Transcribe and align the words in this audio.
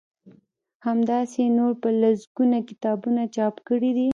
همداسی 0.85 1.39
يې 1.45 1.55
نور 1.57 1.71
په 1.81 1.89
لسګونه 2.01 2.57
کتابونه 2.69 3.21
چاپ 3.35 3.55
کړي 3.67 3.91
دي 3.97 4.07